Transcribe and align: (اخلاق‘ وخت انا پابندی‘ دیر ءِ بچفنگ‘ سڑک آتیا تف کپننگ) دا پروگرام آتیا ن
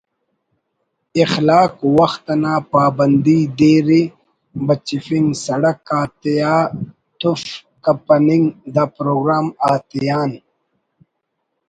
(اخلاق‘ 1.23 1.73
وخت 1.97 2.25
انا 2.33 2.55
پابندی‘ 2.73 3.39
دیر 3.57 3.87
ءِ 4.01 4.03
بچفنگ‘ 4.65 5.29
سڑک 5.45 5.83
آتیا 5.99 6.55
تف 7.19 7.41
کپننگ) 7.83 8.45
دا 8.73 8.83
پروگرام 8.97 9.45
آتیا 9.73 10.19
ن 10.29 10.33